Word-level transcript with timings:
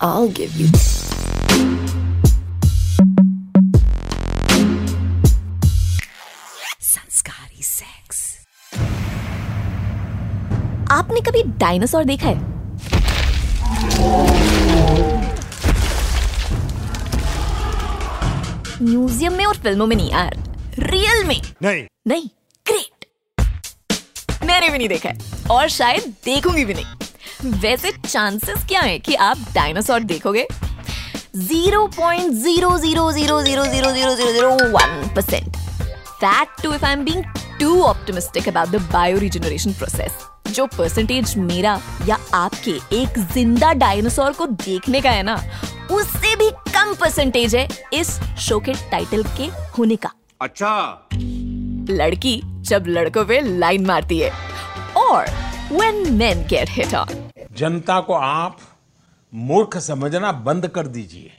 I'll 0.00 0.28
give 0.28 0.52
you. 0.56 0.66
संस्कारी 6.80 7.62
sex 7.62 8.20
आपने 10.90 11.20
कभी 11.20 11.42
डायनासोर 11.58 12.04
देखा 12.04 12.28
है? 12.28 12.36
म्यूज़ियम 18.82 19.32
में 19.32 19.44
और 19.46 19.56
फ़िल्मों 19.56 19.86
में 19.86 19.96
नहीं 19.96 20.10
यार 20.10 20.36
रियल 20.78 21.24
में। 21.28 21.40
नहीं। 21.62 21.84
नहीं 22.06 22.28
ग्रेट 22.66 23.06
मैंने 24.44 24.68
भी 24.68 24.78
नहीं 24.78 24.88
देखा 24.88 25.08
है 25.08 25.18
और 25.50 25.68
शायद 25.70 26.14
देखूँगी 26.24 26.64
भी 26.64 26.74
नहीं। 26.74 26.84
वैसे 27.44 27.90
चांसेस 28.06 28.64
क्या 28.68 28.80
है 28.80 28.98
कि 28.98 29.14
आप 29.14 29.38
डायनासोर 29.54 30.02
देखोगे? 30.02 30.46
Zero 31.36 31.86
point 31.86 32.32
zero 32.34 32.78
zero 32.78 33.10
zero 33.12 33.40
zero 33.42 33.64
zero 33.64 33.90
zero 33.90 34.14
zero 34.14 34.32
zero 34.32 34.50
one 34.70 35.08
percent 35.16 35.56
that 36.22 36.62
too 36.62 36.72
if 36.74 36.84
I 36.84 36.92
am 36.92 37.04
being 37.04 37.24
too 37.60 37.80
optimistic 37.82 38.48
about 38.48 38.68
the 38.68 38.80
bio 38.92 39.18
regeneration 39.18 39.72
process 39.72 40.18
जो 40.52 40.66
परसेंटेज 40.66 41.36
मेरा 41.38 41.80
या 42.08 42.18
आपके 42.34 42.78
एक 42.96 43.18
ज़िंदा 43.34 43.72
डायनासोर 43.72 44.32
को 44.32 44.46
देखने 44.46 45.00
का 45.00 45.10
है 45.10 45.22
ना 45.22 45.40
उससे 45.90 46.34
भी 46.36 46.50
कम 46.74 46.94
परसेंटेज 47.00 47.54
है 47.56 47.66
इस 47.94 48.18
शो 48.40 48.58
के 48.60 48.72
टाइटल 48.90 49.22
के 49.36 49.46
होने 49.78 49.96
का। 49.96 50.12
अच्छा। 50.40 51.08
लड़की 51.90 52.40
जब 52.68 52.84
लड़कों 52.88 53.24
पे 53.24 53.40
लाइन 53.58 53.86
मारती 53.86 54.18
है 54.18 54.32
और 54.96 55.26
when 55.70 55.96
men 56.18 56.38
get 56.50 56.70
hit 56.74 56.92
on 56.94 57.10
जनता 57.58 57.98
को 58.08 58.12
आप 58.14 58.58
मूर्ख 59.32 59.76
समझना 59.86 60.30
बंद 60.48 60.66
कर 60.74 60.86
दीजिए 60.96 61.30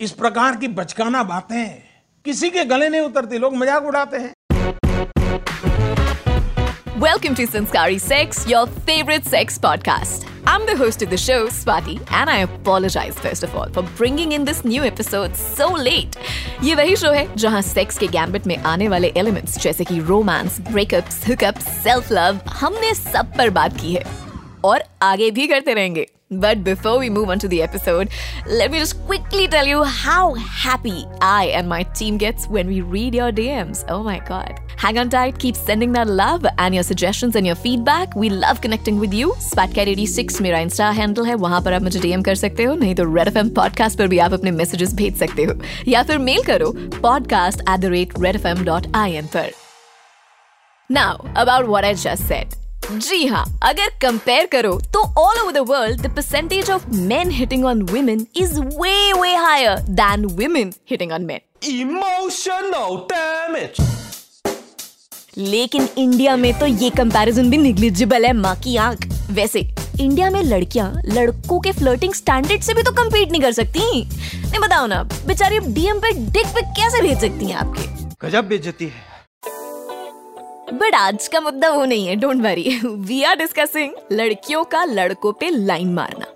इस 0.00 0.12
प्रकार 0.22 0.56
की 0.56 0.68
बचकाना 0.78 1.22
बातें 1.24 1.64
किसी 2.24 2.50
के 2.50 2.64
गले 2.64 2.88
नहीं 2.88 3.00
उतरती 3.00 3.38
लोग 3.38 3.54
मज़ाक 3.56 3.86
उड़ाते 3.86 4.18
हैं 4.18 4.34
Welcome 6.98 7.36
to 7.36 7.44
Sanskari 7.46 7.98
Sex, 8.04 8.38
your 8.50 8.62
favorite 8.86 9.26
sex 9.32 9.58
podcast. 9.66 10.24
I'm 10.46 10.64
the 10.66 10.76
host 10.76 11.04
of 11.06 11.10
the 11.10 11.18
show, 11.24 11.38
Swati, 11.58 11.94
and 12.20 12.30
I 12.30 12.38
apologize 12.40 13.20
first 13.26 13.44
of 13.48 13.54
all 13.54 13.74
for 13.76 13.84
bringing 14.00 14.32
in 14.32 14.46
this 14.48 14.62
new 14.64 14.86
episode 14.90 15.36
so 15.44 15.68
late. 15.88 16.18
ये 16.64 16.74
वही 16.74 16.96
शो 16.96 17.12
है 17.12 17.26
जहाँ 17.36 17.62
सेक्स 17.62 17.98
के 17.98 18.08
gambit 18.16 18.46
में 18.46 18.56
आने 18.72 18.88
वाले 18.88 19.12
elements 19.16 19.58
जैसे 19.62 19.84
कि 19.84 19.98
romance, 20.08 20.60
breakups, 20.70 21.26
hookups, 21.28 21.68
self 21.84 22.12
love 22.12 22.40
हमने 22.60 22.94
सब 22.94 23.36
पर 23.38 23.50
बात 23.60 23.80
की 23.80 23.94
है 23.94 24.27
और 24.64 24.82
आगे 25.02 25.30
भी 25.30 25.46
करते 25.46 25.74
रहेंगे 25.74 26.06
But 26.30 26.62
before 26.62 26.98
we 26.98 27.08
move 27.08 27.30
on 27.30 27.38
to 27.38 27.48
the 27.48 27.62
episode, 27.62 28.10
let 28.46 28.70
me 28.70 28.78
just 28.80 28.98
quickly 29.06 29.48
tell 29.48 29.66
you 29.66 29.82
how 29.82 30.34
happy 30.34 31.06
I 31.22 31.46
and 31.58 31.66
my 31.66 31.84
team 31.84 32.18
gets 32.18 32.46
when 32.46 32.66
we 32.66 32.82
read 32.82 33.14
your 33.14 33.32
DMs. 33.32 33.82
Oh 33.88 34.02
my 34.02 34.18
god. 34.28 34.60
Hang 34.76 34.98
on 34.98 35.08
tight, 35.08 35.38
keep 35.38 35.56
sending 35.56 35.92
that 35.92 36.06
love 36.06 36.44
and 36.58 36.74
your 36.74 36.82
suggestions 36.82 37.34
and 37.34 37.46
your 37.46 37.56
feedback. 37.56 38.14
We 38.14 38.28
love 38.28 38.60
connecting 38.60 39.00
with 39.00 39.14
you. 39.14 39.32
Spatcat86 39.46 40.40
मेरा 40.40 40.58
Insta 40.58 40.90
handle 41.00 41.26
है 41.26 41.34
वहाँ 41.46 41.60
पर 41.62 41.72
आप 41.72 41.82
मुझे 41.82 42.00
DM 42.00 42.22
कर 42.22 42.34
सकते 42.34 42.64
हो 42.64 42.74
नहीं 42.74 42.94
तो 42.94 43.04
रेड 43.14 43.28
एफएम 43.28 43.48
पॉडकास्ट 43.48 43.98
पर 43.98 44.08
भी 44.08 44.18
आप 44.18 44.32
अपने 44.32 44.50
मैसेजेस 44.50 44.94
भेज 44.94 45.16
सकते 45.16 45.44
हो 45.44 45.54
या 45.88 46.02
फिर 46.02 46.18
मेल 46.28 46.42
करो 46.42 46.72
पॉडकास्ट 47.00 47.62
द 47.70 47.84
रेड 47.84 48.96
आई 48.96 49.20
पर 49.34 49.50
Now, 50.90 51.20
about 51.36 51.68
what 51.68 51.84
I 51.84 51.92
just 51.92 52.26
said. 52.26 52.67
जी 52.90 53.26
हाँ 53.26 53.44
अगर 53.62 53.88
कंपेयर 54.02 54.46
करो 54.46 54.72
तो 54.94 55.00
all 55.22 55.38
over 55.38 55.52
the 55.52 55.58
world 55.68 56.00
the 56.00 56.14
percentage 56.16 56.70
of 56.70 56.88
men 56.90 57.30
hitting 57.30 57.64
on 57.64 57.82
women 57.82 58.26
is 58.36 58.60
way 58.60 59.12
way 59.12 59.34
higher 59.34 59.78
than 59.78 60.24
women 60.24 60.72
hitting 60.90 61.12
on 61.12 61.24
men 61.24 61.40
Emotional 61.64 62.92
damage. 63.08 63.80
लेकिन 65.38 65.88
India 65.98 66.36
में 66.36 66.58
तो 66.58 66.66
ये 66.66 66.90
comparison 66.90 67.50
भी 67.50 67.56
negligible 67.56 68.26
है 68.26 68.32
माँ 68.32 68.54
की 68.56 68.76
आँख। 68.76 69.06
वैसे 69.30 69.60
इंडिया 70.00 70.30
में 70.30 70.42
लड़कियाँ 70.42 70.92
लड़कों 71.04 71.60
के 71.60 71.72
फ्लर्टिंग 71.72 72.14
स्टैंडर्ड 72.14 72.62
से 72.62 72.74
भी 72.74 72.82
तो 72.82 72.92
कम्पीट 72.92 73.30
नहीं 73.30 73.40
कर 73.40 73.52
सकती। 73.52 74.04
नहीं 74.04 74.60
बताओ 74.60 74.86
ना 74.86 75.02
बेचारी 75.26 75.58
डीएम 75.58 75.98
पे 75.98 76.12
डिक 76.30 76.46
पे 76.46 76.62
कैसे 76.80 77.02
भेज 77.02 77.20
सकती 77.20 77.46
हैं 77.46 77.56
आपके? 77.56 78.28
गजब 78.28 78.48
बेइज्जती 78.48 78.84
है। 78.84 79.07
बट 80.72 80.94
आज 80.94 81.28
का 81.28 81.40
मुद्दा 81.40 81.68
वो 81.70 81.84
नहीं 81.84 82.06
है 82.06 82.14
don't 82.16 82.42
worry 82.42 82.80
we 82.84 83.22
are 83.24 83.36
discussing 83.36 83.92
लड़कियों 84.12 84.64
का 84.72 84.84
लड़कों 84.84 85.32
पे 85.40 85.48
लाइन 85.50 85.92
मारना. 85.94 86.26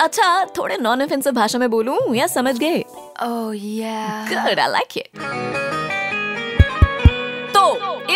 अच्छा 0.00 0.44
थोड़े 0.56 0.76
नॉन 0.78 1.02
ऑफेंसिव 1.02 1.32
भाषा 1.32 1.58
में 1.58 1.70
बोलूँ? 1.70 2.14
या 2.16 2.26
समझ 2.26 2.56
गए? 2.58 2.82
Oh 3.22 3.52
yeah. 3.54 4.28
Good 4.30 4.58
I 4.58 4.68
like 4.70 4.96
it 4.98 5.08
तो 7.54 7.64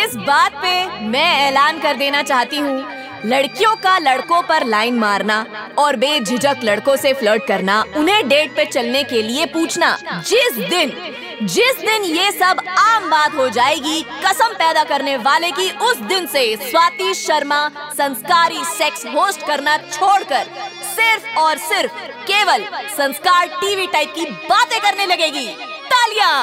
इस 0.03 0.15
बात 0.27 0.61
पे 0.61 1.07
मैं 1.07 1.27
ऐलान 1.47 1.79
कर 1.81 1.97
देना 1.97 2.21
चाहती 2.23 2.57
हूँ 2.57 2.85
लड़कियों 3.25 3.75
का 3.83 3.97
लड़कों 3.99 4.41
पर 4.49 4.65
लाइन 4.65 4.97
मारना 4.99 5.45
और 5.79 5.95
बेझिझक 5.95 6.59
लड़कों 6.63 6.95
से 6.95 7.13
फ्लर्ट 7.13 7.45
करना 7.47 7.83
उन्हें 7.97 8.27
डेट 8.29 8.55
पे 8.55 8.65
चलने 8.65 9.03
के 9.03 9.21
लिए 9.21 9.45
पूछना 9.53 9.97
जिस 10.27 10.57
दिन 10.69 10.91
जिस 11.39 11.79
दिन 11.79 12.03
ये 12.05 12.31
सब 12.31 12.59
आम 12.69 13.09
बात 13.09 13.35
हो 13.35 13.47
जाएगी, 13.49 14.01
कसम 14.23 14.53
पैदा 14.53 14.83
करने 14.83 15.15
वाले 15.17 15.51
की 15.51 15.69
उस 15.79 15.97
दिन 16.03 16.25
से 16.27 16.41
स्वाति 16.61 17.13
शर्मा, 17.13 17.67
संस्कारी 17.91 18.63
सेक्स 18.67 19.05
होस्ट 19.05 19.45
करना 19.47 19.77
छोड़कर 19.77 20.49
सिर्फ़ 20.87 21.27
और 21.39 21.57
सिर्फ़ 21.57 21.93
केवल 22.23 22.65
संस्कार 22.97 23.47
टीवी 23.53 23.87
टाइप 23.87 24.13
की 24.15 24.25
बातें 24.25 24.79
करने 24.81 25.05
लगेगी। 25.05 25.47
तालियाँ। 25.87 26.33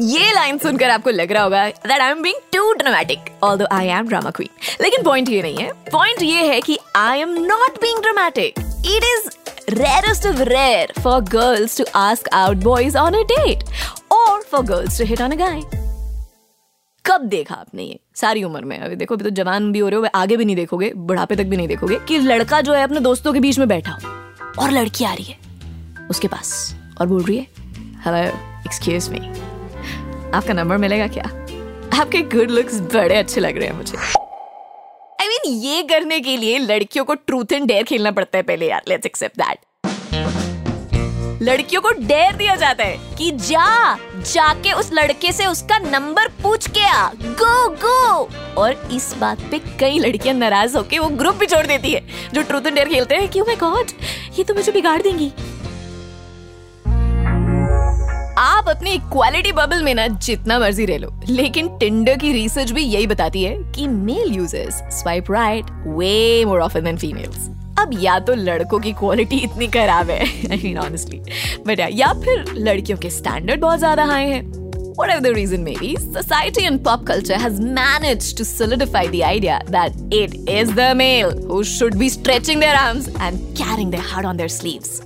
ये 0.00 0.32
लाइन 0.34 0.58
सुनकर 0.58 0.90
आपको 0.90 1.10
लग 1.10 1.32
रहा 1.32 1.42
होगा 1.42 1.66
that 1.68 2.00
I 2.00 2.10
am 2.10 2.22
being 2.22 2.38
too 2.54 2.72
dramatic 2.72 3.18
although 3.42 3.66
I 3.72 3.86
am 3.88 4.08
drama 4.08 4.30
queen 4.30 4.48
लेकिन 4.80 5.02
पॉइंट 5.02 5.28
ये 5.28 5.42
नहीं 5.42 5.56
है. 5.56 5.72
पॉइंट 5.92 6.22
ये 6.22 6.46
है 6.46 6.60
कि 6.60 6.78
I 6.96 7.20
am 7.20 7.32
not 7.46 7.80
being 7.80 8.00
dramatic 8.02 8.60
it 8.86 9.04
is 9.06 9.28
rarest 9.70 10.24
of 10.28 10.40
rare 10.46 10.92
for 11.02 11.16
girls 11.32 11.74
to 11.80 11.84
ask 11.98 12.28
out 12.36 12.62
boys 12.62 12.96
on 13.02 13.16
a 13.18 13.20
date 13.32 13.60
or 14.14 14.38
for 14.52 14.62
girls 14.70 14.96
to 15.00 15.04
hit 15.10 15.20
on 15.26 15.34
a 15.34 15.38
guy. 15.40 15.60
कब 17.04 17.26
देखा 17.28 17.54
आपने 17.54 17.82
ये? 17.82 17.98
सारी 18.16 18.42
उम्र 18.44 18.64
में। 18.64 18.78
अभी 18.78 18.96
देखो, 18.96 19.14
अभी 19.14 19.24
तो 19.24 19.30
जवान 19.30 19.70
भी 19.72 19.78
हो 19.78 19.88
रहे 19.88 20.00
हो 20.00 20.06
आगे 20.14 20.36
भी 20.36 20.44
नहीं 20.44 20.56
देखोगे, 20.56 20.92
बुढ़ापे 20.96 21.36
तक 21.36 21.44
भी 21.44 21.56
नहीं 21.56 21.68
देखोगे 21.68 21.98
कि 22.08 22.18
लड़का 22.18 22.60
जो 22.60 22.72
है 22.72 22.82
अपने 22.82 23.00
दोस्तों 23.00 23.32
के 23.32 23.40
बीच 23.40 23.58
में 23.58 23.66
बैठा 23.68 23.92
हो 23.92 24.62
और 24.62 24.70
लड़की 24.70 25.04
आ 25.04 25.12
रही 25.14 25.24
है 25.24 26.08
उसके 26.10 26.28
पास 26.28 26.52
और 27.00 27.06
बोल 27.06 27.22
रही 27.24 27.36
है 27.36 27.46
हेलो 28.06 28.26
एक्सक्यूज 28.66 29.08
मी 29.08 29.49
आपका 30.34 30.54
नंबर 30.54 30.76
मिलेगा 30.78 31.06
क्या? 31.06 31.24
आपके 32.00 32.18
गुड 32.34 32.50
लुक्स 32.50 32.80
बड़े 32.94 33.16
अच्छे 33.16 33.40
लग 33.40 33.56
रहे 33.58 33.68
हैं 33.68 33.76
मुझे। 33.76 33.96
आई 33.96 35.26
I 35.26 35.28
मीन 35.28 35.38
mean, 35.44 35.64
ये 35.64 35.82
करने 35.82 36.20
के 36.20 36.36
लिए 36.36 36.58
लड़कियों 36.58 37.04
को 37.04 37.14
ट्रूथ 37.14 37.52
एंड 37.52 37.66
डेयर 37.68 37.82
खेलना 37.82 38.10
पड़ता 38.10 38.38
है 38.38 38.42
पहले 38.42 38.68
यार 38.68 38.82
लेट्स 38.88 39.06
एक्सेप्ट 39.06 39.40
दैट 39.40 39.58
लड़कियों 41.42 41.80
को 41.82 41.90
डेयर 41.90 42.36
दिया 42.36 42.54
जाता 42.56 42.84
है 42.84 42.96
कि 43.18 43.30
जा 43.30 43.94
जाके 44.14 44.72
उस 44.72 44.90
लड़के 44.92 45.32
से 45.32 45.46
उसका 45.46 45.78
नंबर 45.78 46.28
पूछ 46.42 46.68
के 46.68 46.86
आ। 46.86 47.08
गो 47.42 47.68
गो 47.84 48.28
और 48.62 48.88
इस 48.92 49.14
बात 49.18 49.40
पे 49.50 49.58
कई 49.80 49.98
लड़कियाँ 49.98 50.34
नाराज़ 50.36 50.76
होके 50.76 50.98
वो 50.98 51.08
ग्रुप 51.18 51.34
भी 51.34 51.46
छोड़ 51.46 51.66
देती 51.66 51.92
है 51.92 52.02
जो 52.34 52.42
ट्रूथ 52.42 52.66
एंड 52.66 52.74
डेयर 52.74 52.88
खेलते 52.88 53.14
हैं 53.14 53.28
कि 53.28 53.40
माय 53.40 53.56
गॉड 53.56 53.90
ये 54.38 54.44
तो 54.44 54.54
मुझे 54.54 54.72
बिगाड़ 54.72 55.00
देंगी। 55.02 55.32
आप 58.40 58.68
अपनी 58.68 58.90
इक्वालिटी 58.90 59.50
बबल 59.52 59.82
में 59.84 59.94
ना 59.94 60.06
जितना 60.26 60.58
मर्ज़ी 60.58 60.84
रह 60.86 60.98
लो 60.98 61.12
लेकिन 61.28 61.66
टिंडर 61.78 62.16
की 62.18 62.32
रिसर्च 62.32 62.70
भी 62.72 62.82
यही 62.82 63.06
बताती 63.06 63.42
है 63.42 63.56
कि 63.74 63.86
male 63.88 64.32
users 64.34 64.74
swipe 64.98 65.30
right 65.30 65.70
way 65.86 66.44
more 66.48 66.60
often 66.60 66.84
than 66.84 66.96
females 66.98 67.48
अब 67.80 67.90
या 68.02 68.18
तो 68.18 68.34
लड़कों 68.34 68.78
की 68.80 68.92
क्वालिटी 69.00 69.38
इतनी 69.44 69.66
खराब 69.74 70.10
है 70.10 70.20
आई 70.20 70.60
मीन 70.62 70.78
ऑनेस्टली 70.78 71.20
बट 71.66 71.80
या 71.92 72.12
फिर 72.22 72.44
लड़कियों 72.58 72.98
के 72.98 73.10
स्टैंडर्ड 73.10 73.60
बहुत 73.60 73.78
ज़्यादा 73.78 74.04
हाई 74.12 74.30
है 74.30 74.42
Whatever 75.00 75.22
the 75.24 75.30
reason 75.34 75.62
may 75.66 75.74
be, 75.76 75.88
society 75.96 76.64
and 76.70 76.80
pop 76.86 77.04
culture 77.10 77.36
has 77.42 77.60
managed 77.76 78.36
to 78.40 78.44
solidify 78.44 79.04
the 79.06 79.22
idea 79.24 79.60
that 79.68 79.94
it 80.12 80.34
is 80.56 80.74
the 80.74 80.88
male 80.94 81.32
who 81.46 81.62
should 81.64 81.98
be 81.98 82.10
stretching 82.10 82.60
their 82.60 82.74
arms 82.80 83.08
and 83.20 83.46
carrying 83.56 83.94
their 83.94 84.06
heart 84.10 84.26
on 84.26 84.36
their 84.36 84.50
sleeves. 84.50 85.00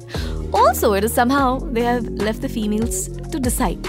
Also, 0.55 0.93
it 0.94 1.05
is 1.05 1.12
somehow 1.12 1.58
they 1.58 1.82
have 1.82 2.08
left 2.26 2.41
the 2.41 2.49
females 2.49 3.08
to 3.34 3.38
decide 3.42 3.86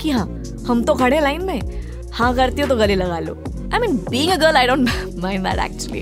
कि 0.00 0.10
हाँ 0.10 0.26
हम 0.68 0.82
तो 0.84 0.94
खड़े 0.94 1.20
line 1.20 1.44
में 1.44 1.60
हाँ 2.14 2.34
करती 2.36 2.62
हो 2.62 2.68
तो 2.68 2.76
गले 2.76 2.94
लगा 2.96 3.18
लो। 3.18 3.34
I 3.74 3.78
mean 3.80 3.96
being 4.10 4.30
a 4.30 4.36
girl 4.36 4.56
I 4.56 4.66
don't 4.66 4.90
mind 5.22 5.44
that 5.46 5.58
actually 5.64 6.00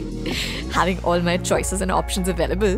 having 0.76 1.04
all 1.12 1.22
my 1.22 1.38
choices 1.38 1.82
and 1.82 1.90
option 1.90 2.24
available 2.32 2.76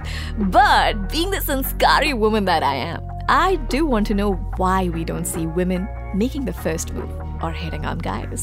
but 0.57 0.97
being 1.13 1.33
the 1.35 1.41
sanskari 1.43 2.13
women 2.23 2.45
that 2.45 2.63
I 2.63 2.79
am 2.79 3.09
I 3.31 3.57
do 3.73 3.87
want 3.87 4.09
to 4.09 4.15
know 4.15 4.31
why 4.61 4.89
we 4.89 5.05
don't 5.05 5.27
see 5.27 5.47
women 5.59 5.87
making 6.17 6.45
the 6.49 6.53
first 6.63 6.93
move 6.93 7.41
और 7.45 7.55
heading 7.57 7.87
on 7.87 8.01
guide 8.05 8.35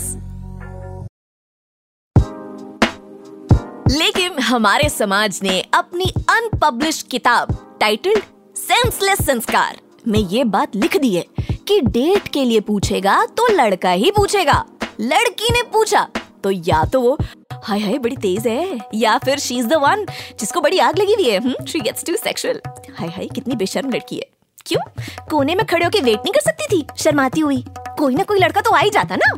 लेकिन 3.91 4.39
हमारे 4.39 4.89
समाज 4.89 5.39
ने 5.43 5.59
अपनी 5.73 6.05
unpublish 6.29 7.01
किताब 7.11 7.57
titled 7.81 8.23
senseless 8.57 9.25
संस्कार 9.25 9.77
में 10.07 10.19
ये 10.19 10.43
बात 10.45 10.75
लिख 10.75 10.97
दी 10.97 11.13
है 11.15 11.25
कि 11.67 11.79
डेट 11.81 12.27
के 12.27 12.43
लिए 12.45 12.59
पूछेगा 12.59 13.23
तो 13.27 13.47
लड़का 13.47 13.91
ही 13.91 14.11
पूछेगा। 14.11 14.63
लड़की 14.99 15.53
ने 15.53 15.61
पूछा 15.63 16.07
तो 16.43 16.51
या 16.51 16.83
तो 16.85 17.01
वो, 17.01 17.17
हाय 17.63 17.79
हाय, 17.79 17.97
बड़ी 17.97 18.15
तेज 18.17 18.47
है, 18.47 18.77
या 18.95 19.17
फिर 19.17 19.39
शी 19.39 19.57
इज़ 19.57 19.67
द 19.67 19.73
वन 19.73 20.05
जिसको 20.39 20.61
बड़ी 20.61 20.79
आग 20.79 20.97
लगी 20.97 21.13
हुई 21.13 21.29
है 21.29 21.65
शी 21.65 21.79
गेट्स 21.79 22.05
टू 22.05 22.15
सेक्सुअल 22.15 22.61
हाय 22.97 23.07
हाय, 23.07 23.27
कितनी 23.27 23.55
बेशर्म 23.55 23.89
लड़की 23.89 24.15
है। 24.15 24.27
क्यों? 24.65 24.81
कोने 25.29 25.55
में 25.55 25.65
खड़े 25.65 25.85
होकर 25.85 26.03
वेट 26.03 26.19
नहीं 26.19 26.33
कर 26.33 26.41
सकती 26.41 26.65
थी, 26.67 26.85
शर्माती 26.97 27.41
हुई। 27.41 27.63
कोई 27.99 28.15
ना 28.15 28.23
कोई 28.23 28.39
लड़का 28.39 28.61
तो 28.61 28.71
आ 28.71 28.79
ही 28.79 28.89
जाता 28.89 29.15
ना। 29.15 29.33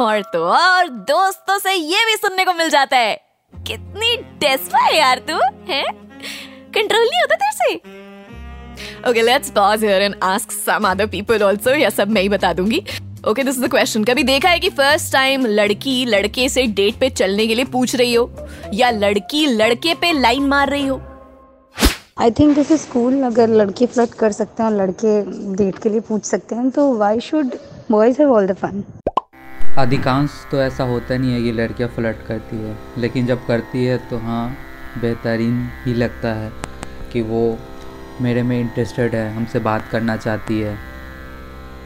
और 0.00 0.22
तो 0.22 0.44
और 0.46 0.88
दोस्तों 0.88 1.58
से 1.58 1.72
ये 1.72 2.04
भी 2.06 2.16
सुनने 2.16 2.44
को 2.44 2.52
मिल 2.52 2.70
जाता 2.70 2.96
है। 2.96 3.14
कितनी 3.54 4.16
डेस्पा 4.40 4.78
है 4.78 4.96
यार 4.98 5.18
तू, 5.28 5.38
है? 5.68 5.82
कंट्रोल 6.74 7.00
नहीं 7.00 7.20
होता 7.20 7.36
तेरे 7.36 7.52
से? 7.52 7.97
Okay 9.08 9.22
let's 9.22 9.50
pause 9.50 9.84
here 9.84 10.02
and 10.02 10.14
ask 10.22 10.50
some 10.52 10.88
other 10.88 11.06
people 11.06 11.42
also 11.42 11.74
या 11.74 11.90
सब 11.90 12.10
मैं 12.10 12.22
ही 12.22 12.28
बता 12.28 12.52
दूँगी. 12.52 12.82
Okay 13.28 13.42
this 13.42 13.56
is 13.56 13.64
the 13.64 13.68
question 13.70 14.04
कभी 14.04 14.22
देखा 14.22 14.48
है 14.48 14.58
कि 14.58 14.68
फ़र्स्ट 14.70 15.12
टाइम 15.12 15.46
लड़की 15.46 16.04
लड़के 16.06 16.48
से 16.48 16.66
डेट 16.72 16.98
पे 17.00 17.08
चलने 17.10 17.46
के 17.46 17.54
लिए 17.54 17.64
पूछ 17.66 17.94
रही 17.96 18.14
हो? 18.14 18.30
या 18.74 18.90
लड़की 18.90 19.46
लड़के 19.46 19.94
पे 19.94 20.12
लाइन 20.12 20.46
मार 20.48 20.70
रही 20.70 20.86
हो? 20.86 21.00
I 22.20 22.30
think 22.30 22.54
this 22.54 22.72
is 22.72 22.86
cool 22.88 23.22
अगर 23.22 23.48
लड़के 23.50 23.86
फ्लर्ट 23.86 24.14
कर 24.14 24.32
सकते 24.32 24.62
हैं 24.62 24.70
और 24.70 24.76
लड़के 24.76 25.20
डेट 25.56 25.78
के 25.82 25.88
लिए 25.88 26.00
पूछ 26.08 26.24
सकते 26.24 26.54
हैं 26.54 26.70
तो 26.70 26.92
why 26.96 27.20
should 27.20 27.54
boys 27.90 28.20
have 28.22 28.32
all 28.32 28.46
the 28.46 28.56
fun 28.56 28.82
अधिकांश 29.78 30.30
तो 30.50 30.60
ऐसा 30.62 30.84
होता 30.84 31.16
नहीं 31.16 31.32
है 31.32 31.42
कि 31.42 31.52
लड़कियाँ 31.52 31.88
फ्लर्ट 31.90 32.26
करती 32.28 32.56
है 32.56 32.76
लेकिन 32.98 33.26
जब 33.26 33.46
करती 33.46 33.84
है 33.84 33.98
तो 34.10 34.18
हाँ 34.18 34.46
बेहतरीन 35.00 35.68
ही 35.84 35.94
लगता 35.94 36.34
है 36.34 36.52
कि 37.12 37.20
वो 37.22 37.42
मेरे 38.20 38.42
में 38.42 38.58
इंटरेस्टेड 38.60 39.14
है 39.14 39.30
हमसे 39.34 39.58
बात 39.58 39.88
करना 39.88 40.16
चाहती 40.16 40.58
है। 40.60 40.76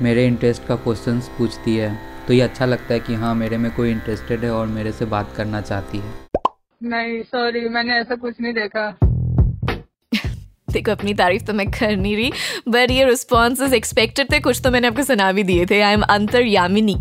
मेरे 0.02 0.26
इंटरेस्ट 0.26 0.66
का 0.66 0.76
क्वेश्चंस 0.76 1.28
पूछती 1.38 1.76
है। 1.76 1.90
तो 2.26 2.32
ये 2.34 2.40
अच्छा 2.40 2.66
लगता 2.66 2.94
है 2.94 3.00
कि 3.00 3.14
हाँ 3.14 3.34
मेरे 3.34 3.56
में 3.56 3.70
कोई 3.74 3.90
इंटरेस्टेड 3.90 4.44
है 4.44 4.50
और 4.50 4.66
मेरे 4.66 4.92
से 4.92 5.04
बात 5.06 5.34
करना 5.36 5.60
चाहती 5.60 5.98
है। 5.98 6.12
नहीं 6.84 7.22
सॉरी 7.22 7.68
मैंने 7.68 7.98
ऐसा 8.00 8.14
कुछ 8.14 8.40
नहीं 8.40 8.52
देखा। 8.54 8.90
देखो 10.68 10.90
अपनी 10.90 11.14
तारीफ़ 11.14 11.44
तो 11.44 11.52
मैं 11.52 11.70
कर 11.70 11.96
नहीं 11.96 12.16
रही 12.16 12.32
बट 12.68 12.90
ये 12.90 13.04
रिस्पॉन्सेज 13.04 13.74
एक्सपेक्टेड 13.74 14.30
थे 14.32 14.38
कुछ 14.40 14.60
तो 14.64 14.70
मैंने 14.70 14.88
आपको 14.88 15.02
सुना 15.02 15.30
भी 15.32 15.42
दिए 15.42 15.66
थे। 15.66 15.80
आई 15.80 15.92
एम 15.92 16.02
अंतर 16.02 16.42
यामिनी 16.42 16.96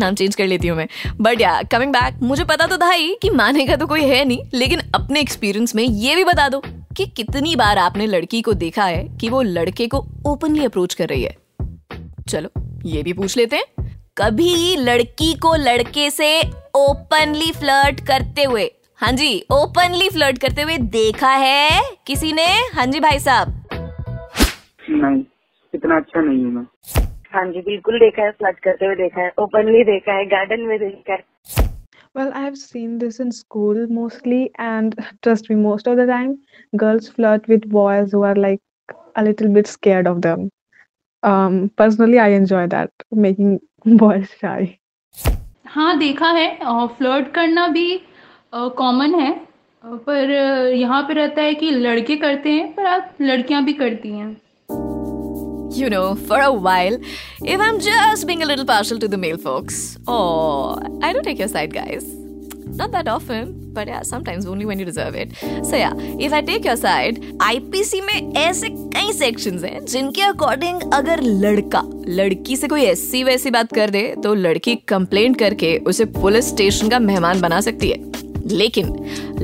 नाम 0.00 0.14
चेंज 0.14 0.34
कर 0.34 0.46
लेती 0.46 0.68
हूँ 0.68 0.76
मैं। 0.76 0.88
बट 1.20 1.40
या 1.40 1.60
कमिंग 1.72 1.92
बैक 1.92 2.22
मुझे 2.22 2.44
पता 2.44 2.66
तो 2.66 2.76
था 2.78 2.90
ही 2.90 3.16
कि 3.22 3.30
मानेगा 3.32 3.76
तो 3.76 3.86
कोई 3.86 4.04
है 4.04 4.24
नहीं 4.24 4.44
लेकिन 4.54 4.80
अपने 4.94 5.20
एक्सपीरियंस 5.20 5.74
में 5.74 5.84
ये 5.84 6.16
भी 6.16 6.24
बता 6.24 6.48
दो। 6.48 6.62
कि 6.96 7.04
कितनी 7.06 7.54
बार 7.56 7.78
आपने 7.78 8.06
लड़की 8.06 8.40
को 8.42 8.52
देखा 8.54 8.84
है 8.84 9.02
कि 9.18 9.28
वो 9.28 9.42
लड़के 9.42 9.86
को 9.86 9.98
ओपनली 10.26 10.64
अप्रोच 10.64 10.94
कर 10.94 11.08
रही 11.08 11.22
है? 11.22 11.36
चलो 12.28 12.50
ये 12.86 13.02
भी 13.02 13.12
पूछ 13.12 13.36
लेते 13.36 13.56
हैं। 13.56 13.84
कभी 14.18 14.76
लड़की 14.76 15.32
को 15.34 15.54
लड़के 15.56 16.10
से 16.10 16.40
ओपनली 16.76 17.50
फ्लर्ट 17.52 18.00
करते 18.06 18.44
हुए 18.44 18.70
हाँ 19.00 19.12
जी 19.12 19.28
ओपनली 19.52 20.08
फ्लर्ट 20.10 20.38
करते 20.38 20.62
हुए 20.62 20.76
देखा 20.92 21.30
है 21.30 21.80
किसी 22.06 22.32
ने? 22.32 22.46
हाँ 22.74 22.86
जी 22.86 23.00
भाई 23.00 23.18
साहब। 23.18 23.48
नहीं 24.90 25.22
इतना 25.74 25.96
अच्छा 25.96 26.20
नहीं 26.20 26.44
हूँ 26.44 26.52
मैं। 26.52 26.64
हाँ 27.34 27.44
जी 27.52 27.60
बिल्कुल 27.60 27.98
देखा 27.98 28.22
है 28.22 28.30
फ्लर्ट 28.30 28.58
करते 28.58 28.86
हुए 28.86 28.94
देखा 28.96 29.20
है 29.20 29.32
ओपनली 29.38 29.82
देखा 29.84 30.12
है 30.12 30.24
गार्डन 30.26 30.60
में 30.60 30.78
देखा 30.78 31.12
है। 31.12 31.74
Well, 32.16 32.32
I 32.34 32.40
have 32.40 32.56
seen 32.56 32.98
this 32.98 33.20
in 33.20 33.30
school 33.30 33.86
mostly, 33.88 34.50
and 34.58 34.94
trust 35.22 35.50
me, 35.50 35.56
most 35.56 35.86
of 35.86 35.98
the 35.98 36.06
time, 36.06 36.38
girls 36.74 37.08
flirt 37.08 37.46
with 37.46 37.68
boys 37.68 38.12
who 38.12 38.22
are 38.22 38.34
like 38.34 38.60
a 39.16 39.22
little 39.22 39.48
bit 39.48 39.66
scared 39.66 40.06
of 40.06 40.22
them. 40.22 40.50
Um, 41.22 41.70
personally, 41.76 42.18
I 42.18 42.28
enjoy 42.28 42.68
that, 42.68 42.90
making 43.12 43.60
boys 43.84 44.30
shy. 44.40 44.78
हाँ 45.66 45.98
देखा 45.98 46.30
है 46.32 46.48
flirt 46.98 47.32
करना 47.34 47.66
भी 47.68 47.88
common 48.54 49.14
है 49.20 49.30
पर 50.06 50.30
यहाँ 50.74 51.02
पे 51.08 51.14
रहता 51.14 51.42
है 51.42 51.54
कि 51.54 51.70
लड़के 51.70 52.16
करते 52.16 52.52
हैं 52.52 52.72
पर 52.74 52.86
आप 52.86 53.16
लड़कियाँ 53.20 53.64
भी 53.64 53.72
करती 53.72 54.10
हैं 54.18 54.30
You 55.76 55.90
know, 55.90 56.14
for 56.14 56.40
a 56.40 56.52
while, 56.52 56.98
if 57.44 57.60
I'm 57.60 57.80
just 57.80 58.26
being 58.26 58.42
a 58.42 58.46
little 58.46 58.64
partial 58.64 58.98
to 58.98 59.08
the 59.08 59.18
male 59.18 59.36
folks, 59.36 59.98
oh, 60.08 60.78
I 61.02 61.12
do 61.12 61.20
take 61.22 61.38
your 61.38 61.48
side, 61.48 61.74
guys. 61.74 62.04
Not 62.78 62.92
that 62.92 63.08
often, 63.08 63.72
but 63.74 63.86
yeah, 63.86 64.02
sometimes 64.02 64.46
only 64.46 64.64
when 64.64 64.78
you 64.78 64.84
deserve 64.86 65.14
it. 65.14 65.36
So 65.64 65.76
yeah, 65.76 65.92
if 66.18 66.32
I 66.32 66.40
take 66.40 66.64
your 66.64 66.76
side, 66.76 67.18
IPC 67.48 68.00
में 68.06 68.32
ऐसे 68.36 68.68
कई 68.96 69.12
sections 69.18 69.64
हैं 69.64 69.84
जिनके 69.84 70.22
according 70.22 70.80
अगर 70.94 71.22
लड़का 71.22 71.82
लड़की 72.08 72.56
से 72.56 72.68
कोई 72.68 72.84
ऐसी 72.84 73.22
वैसी 73.24 73.50
बात 73.50 73.72
कर 73.74 73.90
दे 73.90 74.02
तो 74.22 74.34
लड़की 74.34 74.74
कंप्लेंट 74.88 75.38
करके 75.38 75.76
उसे 75.92 76.04
पुलिस 76.20 76.48
स्टेशन 76.48 76.88
का 76.88 76.98
मेहमान 76.98 77.40
बना 77.40 77.60
सकती 77.60 77.90
है 77.90 78.46
लेकिन 78.56 78.94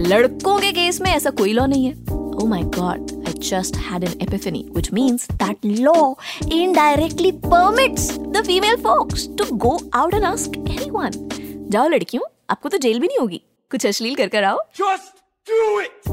लड़कों 0.09 0.59
के 0.59 0.73
केस 0.73 1.01
में 1.01 1.11
ऐसा 1.11 1.31
कोई 1.31 1.53
लॉ 1.53 1.67
नहीं 1.67 1.87
है 1.87 2.21
Oh 2.35 2.47
my 2.51 2.63
god, 2.75 3.11
I 3.11 3.12
just 3.42 3.76
had 3.76 4.04
an 4.04 4.14
epiphany, 4.20 4.68
which 4.72 4.92
means 4.92 5.28
that 5.40 5.58
law 5.64 6.16
indirectly 6.52 7.32
permits 7.32 8.18
the 8.18 8.44
female 8.44 8.78
folks 8.78 9.28
to 9.28 9.46
go 9.58 9.80
out 9.94 10.14
and 10.14 10.26
ask 10.26 10.58
anyone. 10.78 11.14
जाओ 11.72 11.88
लड़कियों 11.90 12.24
आपको 12.50 12.70
तो 12.70 12.78
जेल 12.78 13.00
भी 13.00 13.08
नहीं 13.08 13.18
होगी 13.20 13.42
कुछ 13.72 13.86
अश्लील 13.86 14.16
कर 14.16 14.28
कर 14.36 14.44
आओ 14.44 14.60
Just 14.80 15.24
do 15.52 15.80
it! 15.86 16.10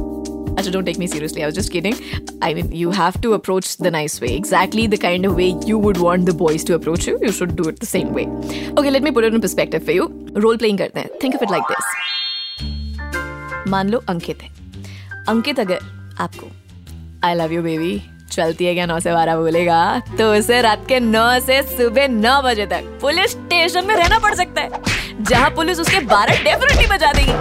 Acha, 0.57 0.73
don't 0.75 0.87
take 0.87 0.99
me 0.99 1.07
seriously. 1.13 1.43
I 1.43 1.47
was 1.47 1.55
just 1.55 1.73
kidding. 1.75 1.97
I 2.41 2.55
mean, 2.55 2.71
you 2.81 2.91
have 2.93 3.21
to 3.23 3.33
approach 3.35 3.77
the 3.87 3.91
nice 3.91 4.21
way. 4.25 4.33
Exactly 4.37 4.87
the 4.87 5.01
kind 5.05 5.27
of 5.27 5.35
way 5.41 5.49
you 5.71 5.79
would 5.87 6.03
want 6.07 6.27
the 6.27 6.35
boys 6.43 6.67
to 6.71 6.77
approach 6.77 7.09
you. 7.09 7.19
You 7.23 7.33
should 7.39 7.57
do 7.63 7.69
it 7.73 7.81
the 7.81 7.91
same 7.93 8.13
way. 8.19 8.27
Okay, 8.79 8.93
let 8.97 9.03
me 9.03 9.11
put 9.19 9.25
it 9.25 9.35
in 9.35 9.47
perspective 9.47 9.89
for 9.89 9.97
you. 10.01 10.07
Role 10.47 10.61
playing 10.65 10.79
करते 10.79 11.01
हैं. 11.01 11.11
Think 11.25 11.41
of 11.41 11.49
it 11.49 11.57
like 11.57 11.73
this. 11.75 11.95
मान 13.69 13.89
लो 13.89 14.03
अंकित 14.09 14.43
है 14.43 14.49
अंकित 15.29 15.61
अगर 15.61 15.81
आपको 16.21 16.51
I 17.26 17.34
love 17.36 17.54
you 17.54 17.62
baby 17.62 18.02
चलती 18.32 18.66
है 18.66 18.74
क्या 18.74 18.86
नौ 18.86 19.00
से 19.00 19.14
बारह 19.14 19.36
बोलेगा? 19.36 20.00
तो 20.00 20.34
उसे 20.34 20.62
रात 20.62 20.86
के 20.88 21.00
नौ 21.00 21.40
से 21.40 21.62
सुबह 21.64 22.08
नौ 22.08 22.42
बजे 22.42 22.66
तक 22.66 22.98
पुलिस 23.02 23.32
स्टेशन 23.32 23.86
में 23.86 23.96
रहना 23.96 24.20
पड़ 24.20 24.34
सकता 24.36 24.62
है 24.62 24.70
जहाँ 25.22 25.50
पुलिस 25.50 25.80
उसके 25.80 26.00
बारह 26.00 26.44
डेफिनेटली 26.44 26.86
बजा 26.88 27.12
देगी। 27.14 27.32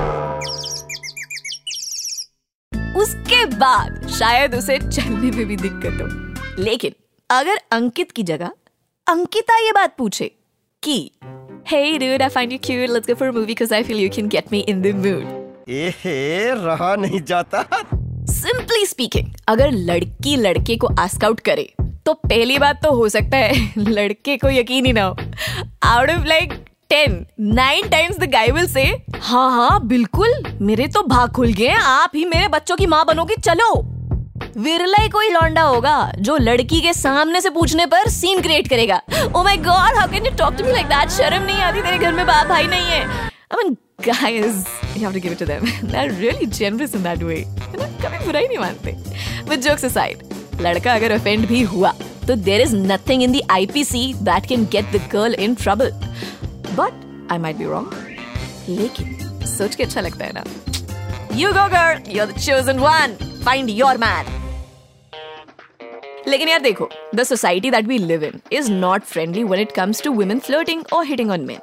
उसके 3.01 3.45
बाद 3.47 4.09
शायद 4.09 4.55
उसे 4.55 4.79
चलने 4.79 5.31
में 5.31 5.47
भी 5.47 5.57
दिक्कत 5.57 6.03
हो। 6.03 6.63
लेकिन 6.63 6.93
अगर 7.31 7.61
अंकित 7.73 8.11
की 8.11 8.23
जगह 8.23 8.51
अंकिता 9.09 9.59
ये 9.59 9.73
बात 9.73 9.95
पूछे 9.99 10.31
कि 10.83 11.11
Hey 11.73 11.87
dude, 11.99 12.23
I 12.23 12.29
find 12.35 12.53
you 12.53 12.59
cute. 12.67 12.91
Let's 12.91 13.07
go 13.09 13.15
for 13.15 13.27
a 13.29 13.33
movie 13.33 13.49
because 13.49 13.73
I 13.79 13.83
feel 13.83 13.99
you 14.03 14.11
can 14.11 14.29
get 14.35 14.47
me 14.53 14.61
in 14.73 14.83
the 14.83 14.93
mood. 14.97 15.25
रहा 16.65 16.95
नहीं 16.97 17.21
जाता। 17.23 17.65
सिंपली 18.31 18.87
स्पीकिंग 18.87 19.33
अगर 19.49 19.71
लड़की 19.71 20.37
लड़के 20.37 20.77
को 20.77 20.89
आस्क 21.01 21.25
आउट 21.25 21.41
करे 21.41 21.73
तो 22.07 22.13
पहली 22.15 22.59
बात 22.59 22.83
तो 22.83 22.93
हो 22.93 23.09
सकता 23.09 23.37
है 23.37 23.73
लड़के 23.79 24.37
को 24.37 24.51
यकीन 24.51 24.87
ही 24.87 24.93
ना 24.93 25.03
हो। 25.03 25.17
Out 25.85 26.11
of 26.11 26.27
like 26.27 26.53
ten 26.91 27.25
nine 27.41 27.89
times 27.89 28.19
the 28.19 28.31
guy 28.31 28.51
will 28.51 28.67
say 28.67 28.83
हाँ 29.21 29.51
हाँ 29.51 29.87
बिल्कुल, 29.87 30.33
मेरे 30.61 30.87
तो 30.89 31.03
भाग 31.03 31.33
खुल 31.33 31.53
गए 31.53 31.69
आप 31.69 32.13
ही 32.15 32.25
मेरे 32.25 32.49
बच्चों 32.49 32.77
की 32.77 32.87
माँ 32.87 33.05
बनोगे, 33.07 33.35
चलो। 33.35 33.75
विरला 34.57 35.03
ही 35.03 35.09
कोई 35.09 35.29
लौंडा 35.31 35.63
होगा, 35.63 36.13
जो 36.19 36.37
लड़की 36.37 36.81
के 36.81 36.93
सामने 36.93 37.41
से 37.41 37.51
पूछने 37.51 37.87
पर 37.87 38.09
सीन 38.11 38.41
क्रिएट 38.41 38.69
करेगा। 38.69 39.01
ओ 39.37 39.43
my 39.45 39.57
god 39.59 39.99
how 39.99 40.11
can 40.11 40.27
you 40.27 40.33
talk 40.39 40.55
to 40.55 40.65
me 40.65 40.73
like 40.73 40.87
that 40.87 41.11
शर्म 41.11 41.43
नहीं 41.43 41.59
आती, 41.59 41.81
तेरे 41.81 41.99
घर 41.99 42.13
में 42.13 42.27
बाप 42.27 42.47
भाई 42.47 42.67
नहीं 42.67 42.87
है। 42.87 43.01
I 43.01 43.63
mean 43.63 43.77
guys 44.08 44.58
you 44.96 45.02
have 45.06 45.14
to 45.14 45.22
give 45.26 45.36
it 45.36 45.40
to 45.42 45.46
them 45.46 45.68
they're 45.92 46.14
really 46.22 46.48
generous 46.60 46.96
in 47.00 47.04
that 47.04 47.24
way 47.30 47.42
है 47.60 47.78
ना 47.82 47.88
कभी 48.04 48.26
बुरा 48.26 48.40
ही 48.40 48.48
नहीं 48.48 48.58
मानते 48.58 48.96
with 49.52 49.64
jokes 49.68 49.86
aside 49.92 50.24
लड़का 50.62 50.94
अगर 50.94 51.18
offend 51.18 51.48
भी 51.54 51.62
हुआ 51.76 51.92
तो 52.28 52.36
there 52.50 52.60
is 52.66 52.74
nothing 52.74 53.24
in 53.28 53.38
the 53.38 53.44
IPC 53.60 54.04
that 54.30 54.50
can 54.52 54.68
get 54.76 54.92
the 54.98 55.02
girl 55.16 55.40
in 55.48 55.56
trouble 55.64 55.92
but 56.82 56.94
I 57.30 57.40
might 57.48 57.64
be 57.64 57.72
wrong 57.74 57.90
लेकिन 58.70 59.18
सोच 59.58 59.76
के 59.76 59.84
अच्छा 59.84 60.02
लगता 60.02 60.26
है 60.26 60.32
ना 60.36 60.44
You 61.36 61.48
go 61.54 61.62
girl, 61.68 62.00
you're 62.16 62.28
the 62.32 62.40
chosen 62.40 62.80
one. 62.80 63.14
Find 63.46 63.70
your 63.78 63.94
man. 63.98 64.28
लेकिन 66.29 66.49
यार 66.49 66.61
देखो 66.61 66.89
the 67.15 67.23
society 67.23 67.71
that 67.71 67.87
we 67.87 67.99
live 67.99 68.25
in 68.25 68.41
is 68.53 68.71
not 68.73 69.03
friendly 69.03 69.45
when 69.45 69.61
it 69.61 69.73
comes 69.73 70.03
to 70.03 70.13
women 70.13 70.39
flirting 70.39 70.83
और 70.93 71.05
hitting 71.07 71.31
on 71.31 71.41
men 71.41 71.61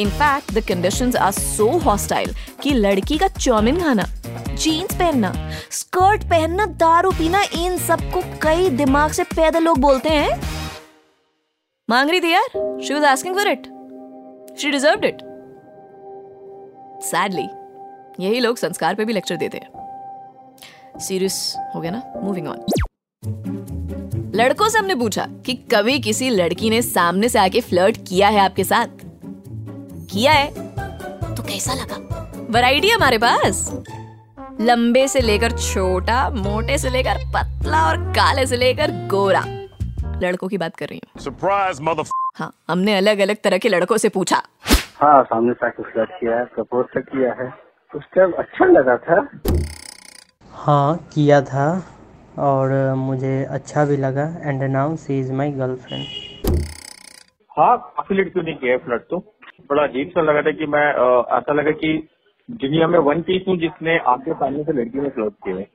in fact 0.00 0.52
the 0.54 0.64
conditions 0.68 1.16
are 1.16 1.32
so 1.32 1.68
hostile 1.78 2.34
कि 2.62 2.70
लड़की 2.70 3.18
का 3.18 3.28
chowmein 3.28 3.80
खाना 3.80 4.06
jeans 4.54 4.94
पहनना 4.94 5.32
skirt 5.70 6.22
पहनना, 6.22 6.66
दारू 6.66 7.10
पीना, 7.10 7.42
इन 7.54 7.76
सबको 7.78 8.20
कई 8.42 8.68
दिमाग 8.70 9.12
से 9.12 9.24
पैदल 9.24 9.62
लोग 9.62 9.78
बोलते 9.78 10.08
हैं। 10.08 10.40
मांग 11.88 12.10
रही 12.10 12.20
थी 12.20 12.32
यार? 12.32 12.80
She 12.82 12.94
was 12.94 13.04
asking 13.04 13.34
for 13.34 13.48
it 13.48 13.66
she 14.58 14.70
deserved 14.70 15.04
it 15.04 15.18
sadly 17.04 17.48
यही 18.20 18.40
लोग 18.40 18.56
संस्कार 18.56 18.94
पे 18.94 19.04
भी 19.04 19.12
लेक्चर 19.12 19.36
देते 19.36 19.58
हैं। 19.58 20.98
सीरियस 21.00 21.56
हो 21.74 21.80
गया 21.80 21.90
ना? 21.90 22.02
मूविंग 22.16 22.48
ऑन 22.48 22.64
लड़कों 24.34 24.68
से 24.68 24.78
हमने 24.78 24.94
पूछा 24.94 25.26
कि 25.46 25.54
कभी 25.74 25.98
किसी 26.00 26.28
लड़की 26.30 26.70
ने 26.70 26.82
सामने 26.82 27.28
से 27.28 27.38
आके 27.38 27.60
फ्लर्ट 27.60 27.96
किया 27.96 28.28
है 28.28 28.38
आपके 28.38 28.64
साथ? 28.64 28.86
किया 30.10 30.32
है। 30.32 30.48
तो 31.34 31.42
कैसा 31.42 31.74
लगा? 31.74 31.96
वैरायटी 32.50 32.88
है 32.88 32.94
हमारे 32.94 33.18
पास। 33.18 33.84
लंबे 34.60 35.06
से 35.08 35.20
लेकर 35.20 35.52
छोटा 35.52 36.30
मोटे 36.30 36.78
से 36.78 36.90
लेकर 36.90 37.18
पतला 37.36 37.86
और 37.86 37.96
काले 37.96 38.46
से 38.46 38.56
लेकर 38.56 38.90
गोरा। 39.06 39.44
लड़कों 40.22 40.48
की 40.48 40.58
बात 40.58 40.76
कर 40.76 40.86
रही 40.86 41.00
हूँ। 41.04 41.22
सरप्राइज़ 41.22 41.82
मदर 41.82 42.04
हाँ 42.36 42.52
हमने 42.68 42.96
अलग 42.96 43.18
अलग 43.18 43.36
तरह 43.44 43.58
के 43.58 43.68
लड़कों 43.68 43.96
से 43.96 44.08
पूछा। 44.08 44.42
हाँ 44.96 45.22
सामने 45.22 45.52
से 45.52 45.66
आके 45.66 45.82
फ्लर्ट 45.82 46.10
किया 46.10 46.38
है 46.38 46.44
प्रपोज 46.44 46.86
तक 46.94 47.08
किया 47.12 47.32
है। 47.42 47.52
उस 47.94 48.02
टाइम 48.16 48.32
अच्छा 48.38 48.64
लगा 48.64 48.96
था। 48.96 49.28
हाँ 50.52 50.96
किया 51.14 51.40
था। 51.40 51.66
और 52.38 52.72
मुझे 52.96 53.32
अच्छा 53.50 53.84
भी 53.84 53.96
लगा 53.96 54.24
and 54.42 54.62
now 54.72 54.96
she 54.96 55.18
is 55.20 55.32
my 55.32 55.50
girlfriend 55.52 56.04
हाँ 57.56 57.76
काफ़ी 57.96 58.16
लड़कियों 58.16 58.44
ने 58.44 58.52
किया 58.52 58.72
है 58.72 58.78
फ्लर्ट 58.78 59.02
तो। 59.10 59.18
बड़ा 59.70 59.82
अजीब 59.82 60.08
सा 60.08 60.22
लगा 60.22 60.42
था 60.42 60.50
कि 60.52 60.66
मैं 60.66 60.86
ऐसा 61.38 61.52
लगा 61.52 61.70
कि 61.82 61.92
दुनिया 62.48 62.86
में 62.88 62.98
वन 63.08 63.20
पीस 63.22 63.44
हूँ 63.48 63.56
जिसने 63.58 63.98
आपके 64.08 64.32
सामने 64.32 64.64
से 64.64 64.72
लड़की 64.72 65.00
में 65.00 65.10
फ्लर्ट 65.10 65.34
किए 65.44 65.66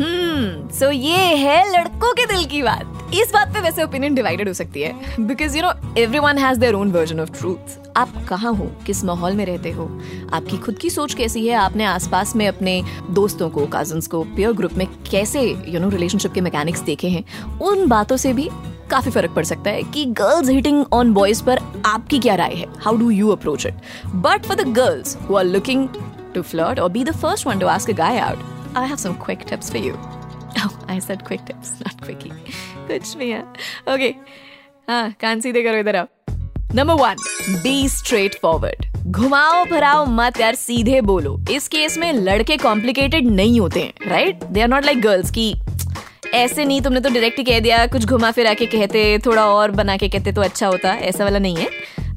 हम्म 0.00 0.68
सो 0.70 0.90
ये 0.90 1.24
है 1.36 1.56
लड़कों 1.70 2.12
के 2.14 2.26
दिल 2.26 2.44
की 2.50 2.62
बात। 2.62 2.91
इस 3.14 3.32
बात 3.32 3.52
पे 3.54 3.60
वैसे 3.60 3.82
ओपिनियन 3.82 4.14
डिवाइडेड 4.14 4.48
हो 4.48 4.52
सकती 4.54 4.82
है 4.82 5.24
because 5.26 5.56
you 5.56 5.62
know 5.62 5.72
everyone 6.18 6.38
has 6.38 6.58
their 6.58 6.74
own 6.74 6.92
version 6.92 7.20
of 7.20 7.30
truth 7.38 7.80
आप 7.96 8.12
कहाँ 8.28 8.52
हो? 8.54 8.66
किस 8.86 9.02
माहौल 9.04 9.32
में 9.36 9.44
रहते 9.46 9.70
हो? 9.70 9.84
आपकी 10.32 10.58
खुद 10.58 10.78
की 10.78 10.90
सोच 10.90 11.14
कैसी 11.14 11.46
है? 11.46 11.54
आपने 11.54 11.84
आसपास 11.84 12.34
में 12.36 12.46
अपने 12.48 12.82
दोस्तों 13.10 13.48
को 13.50 13.66
कजन्स 13.72 14.06
को 14.06 14.22
पेयर 14.36 14.52
ग्रुप 14.52 14.72
में 14.72 14.86
कैसे 15.10 15.42
यू 15.68 15.80
नो 15.80 15.88
रिलेशनशिप 15.88 16.32
के 16.32 16.40
मैकेनिक्स 16.40 16.80
देखे 16.80 17.08
हैं? 17.08 17.24
उन 17.60 17.86
बातों 17.88 18.16
से 18.16 18.32
भी 18.32 18.48
काफ़ी 18.90 19.10
फ़र्क 19.10 19.34
पड़ 19.34 19.44
सकता 19.44 19.70
है 19.70 19.82
कि 19.82 20.04
गर्ल्स 20.20 20.48
हिटिंग 20.50 20.84
ऑन 20.92 21.12
बॉयज़ 21.14 21.42
पर 21.44 21.60
आपकी 21.86 22.18
क्या 22.18 22.34
राय 22.34 22.54
है? 22.54 22.66
How 22.84 22.96
do 22.96 23.10
you 23.10 23.28
approach 23.28 23.66
it 23.66 23.74
but 24.14 24.46
for 24.46 24.62
the 24.62 24.68
girls 24.78 25.16
who 25.28 25.36
are 25.36 25.44
looking 25.44 25.88
to 26.34 26.42
flirt 26.42 26.80
और 26.80 26.90
be 26.92 27.04
the 27.04 27.16
first 27.16 27.46
one 27.46 27.58
to 27.58 27.66
ask 27.66 27.90
a 27.90 27.96
guy 28.02 28.18
out 28.20 28.50
have 28.90 29.00
some 29.00 29.16
quick 29.22 29.42
tips 29.48 29.70
for 29.72 29.80
you. 29.86 29.96
Oh, 30.60 30.68
I 30.92 30.94
said 31.06 31.24
quick 31.24 31.42
tips, 31.48 31.72
not 31.80 31.98
quickie. 32.04 32.30
कुछ 32.92 33.16
नहीं 33.16 33.30
है। 33.30 33.42
Okay 33.94 34.14
हाँ 34.88 35.10
कान 35.20 35.40
सीधे 35.40 35.62
करो 35.62 35.78
इधर 35.78 35.96
आओ। 35.96 36.06
Number 36.74 36.94
one 36.94 37.16
be 37.62 37.88
straight 37.88 38.34
forward 38.42 38.86
घुमाओ 39.06 39.64
भराओ 39.64 40.04
मत 40.06 40.40
यार, 40.40 40.54
सीधे 40.54 41.00
बोलो। 41.00 41.38
इस 41.50 41.68
केस 41.68 41.98
में 41.98 42.12
लड़के 42.12 42.56
कॉम्प्लिकेटेड 42.56 43.30
नहीं 43.30 43.60
होते 43.60 43.80
हैं 43.80 44.08
right 44.08 44.44
they 44.44 44.60
are 44.60 44.68
not 44.68 44.84
like 44.84 45.00
girls 45.00 45.30
की 45.30 45.54
ऐसे 46.34 46.64
नहीं, 46.64 46.80
तुमने 46.80 47.00
तो 47.00 47.08
डायरेक्ट 47.08 47.38
ही 47.38 47.44
कह 47.44 47.58
दिया, 47.60 47.86
कुछ 47.86 48.04
घुमा 48.04 48.30
फिरा 48.30 48.52
के 48.54 48.66
कहते, 48.66 49.18
थोड़ा 49.18 49.46
और 49.46 49.70
बना 49.70 49.96
के 49.96 50.08
कहते 50.08 50.32
तो 50.32 50.42
अच्छा 50.42 50.66
होता, 50.66 50.92
ऐसा 50.92 51.24
वाला 51.24 51.38
नहीं 51.38 51.56
है। 51.56 51.68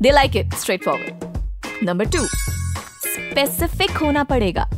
They 0.01 0.11
like 0.11 0.35
it 0.35 0.53
straightforward 0.83 1.83
number 1.83 2.05
two 2.07 2.25
specific 2.25 3.91
होना 3.97 4.23
पड़ेगा। 4.23 4.69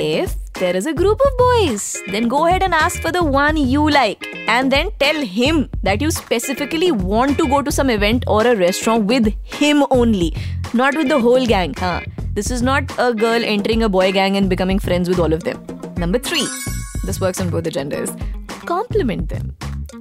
If 0.00 0.34
there 0.58 0.74
is 0.74 0.86
a 0.86 0.92
group 0.92 1.20
of 1.24 1.38
boys, 1.38 2.02
then 2.08 2.26
go 2.26 2.46
ahead 2.46 2.64
and 2.64 2.74
ask 2.74 3.00
for 3.00 3.12
the 3.12 3.22
one 3.22 3.56
you 3.56 3.88
like 3.88 4.26
and 4.48 4.72
then 4.72 4.90
tell 4.98 5.14
him 5.24 5.68
that 5.84 6.00
you 6.00 6.10
specifically 6.10 6.90
want 6.90 7.38
to 7.38 7.46
go 7.46 7.62
to 7.62 7.70
some 7.70 7.88
event 7.88 8.24
or 8.26 8.44
a 8.44 8.56
restaurant 8.56 9.04
with 9.04 9.32
him 9.44 9.84
only, 9.90 10.34
not 10.74 10.96
with 10.96 11.08
the 11.08 11.20
whole 11.20 11.46
gang. 11.46 11.74
Huh? 11.74 12.00
This 12.34 12.50
is 12.50 12.60
not 12.60 12.90
a 12.98 13.14
girl 13.14 13.40
entering 13.44 13.84
a 13.84 13.88
boy 13.88 14.10
gang 14.10 14.36
and 14.36 14.50
becoming 14.50 14.80
friends 14.80 15.08
with 15.08 15.20
all 15.20 15.32
of 15.32 15.44
them. 15.44 15.64
Number 15.96 16.18
three, 16.18 16.46
this 17.04 17.20
works 17.20 17.40
on 17.40 17.50
both 17.50 17.62
the 17.62 17.70
genders. 17.70 18.10
Compliment 18.66 19.28
them. 19.28 19.56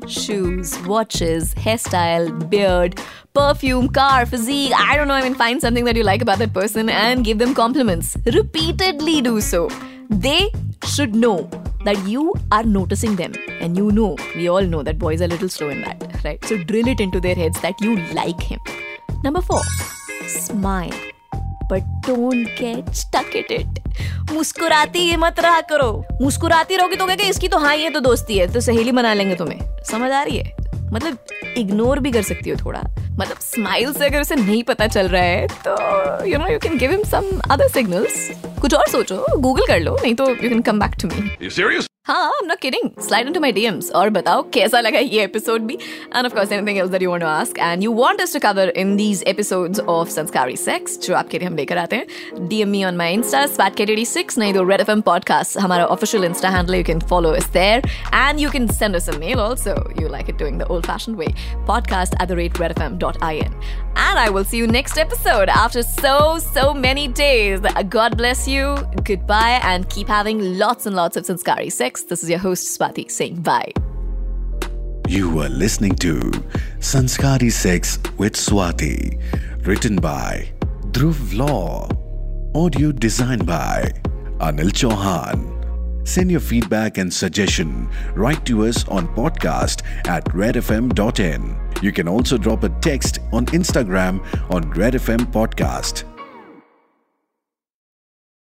Shoes, 0.08 0.78
watches, 0.88 1.54
hairstyle, 1.54 2.50
beard, 2.50 3.00
perfume, 3.34 3.90
car, 3.90 4.26
physique. 4.26 4.74
I 4.76 4.98
don't 4.98 5.08
know. 5.08 5.14
I 5.14 5.22
mean, 5.22 5.36
find 5.36 5.62
something 5.62 5.86
that 5.86 5.96
you 5.96 6.04
like 6.04 6.24
about 6.24 6.40
that 6.40 6.54
person 6.54 6.90
and 6.90 7.24
give 7.24 7.38
them 7.38 7.54
compliments. 7.54 8.18
Repeatedly 8.26 9.22
do 9.22 9.40
so. 9.40 9.70
They 10.10 10.52
should 10.86 11.16
know 11.16 11.50
that 11.86 12.08
you 12.08 12.34
are 12.52 12.64
noticing 12.64 13.16
them. 13.16 13.34
And 13.60 13.78
you 13.78 13.92
know, 13.92 14.16
we 14.36 14.48
all 14.48 14.62
know 14.62 14.84
that 14.84 14.98
boys 14.98 15.22
are 15.22 15.26
a 15.26 15.28
little 15.28 15.50
slow 15.50 15.70
in 15.70 15.82
that, 15.82 16.24
right? 16.24 16.44
So 16.46 16.58
drill 16.58 16.88
it 16.88 17.00
into 17.00 17.20
their 17.20 17.36
heads 17.36 17.60
that 17.62 17.80
you 17.82 17.98
like 18.14 18.42
him. 18.42 18.60
Number 19.24 19.42
four, 19.42 19.62
smile. 20.28 20.94
But 21.70 21.84
don't 22.04 22.48
get 22.56 22.96
stuck 22.96 23.36
at 23.36 23.52
it. 23.52 23.68
मुस्कुराती 24.32 25.00
ही 25.00 25.16
मत 25.18 25.40
रहा 25.40 25.60
करो 25.72 25.92
मुस्कुराती 26.22 26.76
रहोगी 26.76 26.96
तो 26.96 27.06
कहेगा 27.08 27.28
इसकी 27.28 27.48
तो 27.48 27.58
हाँ 27.58 27.76
ये 27.76 27.90
तो 27.90 28.00
दोस्ती 28.00 28.38
है 28.38 28.48
तो 28.54 28.60
सहेली 28.62 28.92
बना 28.92 29.14
लेंगे 29.14 29.36
तुम्हें 29.36 29.60
समझ 29.92 30.12
आ 30.12 30.22
रही 30.24 30.38
है 30.38 30.57
मतलब 30.94 31.18
इग्नोर 31.58 32.00
भी 32.00 32.12
कर 32.12 32.22
सकती 32.22 32.50
हो 32.50 32.56
थोड़ा। 32.66 32.82
मतलब 33.20 33.38
स्माइल 33.42 33.94
से 33.94 34.06
अगर 34.06 34.22
उसे 34.22 34.36
नहीं 34.36 34.64
पता 34.64 34.88
चल 34.88 35.08
रहा 35.08 35.24
है 35.24 35.48
तो 35.68 35.76
you 36.26 36.38
know 36.38 36.48
you 36.48 36.60
can 36.60 36.78
give 36.78 36.92
him 36.92 37.04
some 37.04 37.40
other 37.52 37.68
signals 37.68 38.30
कुछ 38.62 38.74
और 38.74 38.88
सोचो 38.88 39.26
गूगल 39.38 39.66
कर 39.68 39.80
लो, 39.80 39.98
नहीं 40.04 40.16
तो 40.16 40.30
you 40.30 40.50
can 40.50 40.62
come 40.62 40.80
back 40.80 40.92
to 41.02 41.08
me 41.08 41.87
You 42.08 42.14
serious? 42.16 42.32
हाँ 42.32 42.32
I'm 42.42 42.48
not 42.48 42.62
kidding. 42.62 42.94
Slide 43.08 43.28
into 43.28 43.42
my 43.48 43.54
DMs 43.54 43.92
और 43.92 44.10
बताओ 44.10 44.42
कैसा 44.54 44.80
लगा 44.80 45.00
ये 45.00 45.28
episode 45.28 45.62
भी 45.62 45.78
and 46.12 46.28
of 46.28 46.36
course 46.36 46.52
anything 46.52 46.80
else 46.80 46.92
that 46.92 47.02
you 47.02 47.12
want 47.12 47.22
to 47.22 47.30
ask 47.30 47.60
and 47.60 47.84
you 47.84 47.96
want 48.04 48.22
us 48.22 48.32
to 48.32 48.40
cover 48.40 48.70
in 48.82 48.98
these 48.98 49.24
episodes 49.36 49.80
of 49.80 50.10
Sanskari 50.10 50.58
Sex 50.68 51.08
जो 51.08 51.16
आपके 51.16 51.40
लिए 51.40 51.48
हम 51.48 51.56
लेकर 51.56 51.78
आते 51.78 51.96
हैं 51.96 52.08
DM 52.50 52.72
me 52.76 52.86
on 52.92 52.98
my 52.98 53.18
Insta 53.18 53.58
SpatKat86 53.58 54.38
नहीं 54.38 54.54
तो 54.54 54.64
Red 54.70 54.86
FM 54.88 55.04
Podcast 55.04 55.58
हमारा 55.58 55.88
official 55.90 56.22
Insta 56.30 56.52
handle 56.58 56.76
you 56.76 56.84
can 56.84 57.02
follow 57.14 57.34
us 57.34 57.48
there 57.48 57.82
and 58.14 58.40
you 58.40 58.50
can 58.50 58.70
send 58.70 58.96
us 58.96 59.08
a 59.08 59.20
mail 59.20 59.40
also 59.40 59.76
you 60.00 60.08
like 60.08 60.30
it 60.30 60.38
doing 60.38 60.58
the 60.58 60.68
old 60.68 60.86
fashioned 60.86 61.18
way 61.18 61.34
podcast 61.68 62.14
at 62.20 62.28
the 62.28 62.36
rate 62.36 62.54
redfm.in 62.54 63.54
and 63.96 64.20
I 64.20 64.30
will 64.30 64.44
see 64.46 64.58
you 64.58 64.68
next 64.68 64.98
episode 64.98 65.50
after 65.50 65.84
so 65.84 66.38
so 66.40 66.74
many 66.74 67.08
days 67.08 67.60
God 67.90 68.18
bless 68.18 68.48
you 68.48 68.78
goodbye 69.04 69.60
and 69.64 69.90
keep 69.90 70.08
having 70.08 70.58
lots 70.58 70.86
and 70.86 70.96
lots 70.96 71.18
of 71.18 71.26
Sanskari 71.26 71.72
Sex 71.72 71.97
this 72.04 72.24
is 72.24 72.30
your 72.30 72.40
host 72.40 72.78
Swati 72.78 73.10
saying 73.10 73.42
bye 73.42 73.72
You 75.08 75.40
are 75.40 75.50
listening 75.50 75.96
to 75.96 76.32
Sanskari 76.80 77.50
Sex 77.50 77.98
with 78.18 78.34
Swati, 78.34 79.20
written 79.66 79.96
by 79.96 80.50
Dhruv 80.92 81.38
Law, 81.38 81.88
audio 82.54 82.92
designed 82.92 83.46
by 83.46 83.92
Anil 84.40 84.72
Chauhan. 84.72 85.54
Send 86.08 86.30
your 86.32 86.40
feedback 86.42 86.98
and 86.98 87.14
suggestion 87.14 87.90
right 88.16 88.46
to 88.46 88.66
us 88.66 88.88
on 88.90 89.08
podcast 89.16 89.84
at 90.08 90.26
redfm.in. 90.26 91.58
You 91.82 91.92
can 91.92 92.08
also 92.08 92.38
drop 92.38 92.64
a 92.64 92.70
text 92.82 93.20
on 93.32 93.46
Instagram 93.48 94.20
on 94.52 94.64
redfm 94.74 95.32
podcast. 95.32 96.04